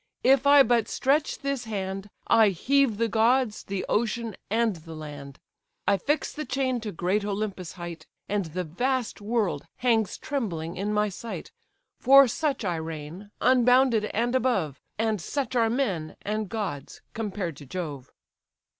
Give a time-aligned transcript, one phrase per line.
[0.23, 5.37] if I but stretch this hand, I heave the gods, the ocean, and the land;
[5.87, 10.91] I fix the chain to great Olympus' height, And the vast world hangs trembling in
[10.91, 11.51] my sight!
[11.99, 17.67] For such I reign, unbounded and above; And such are men, and gods, compared to
[17.67, 18.11] Jove."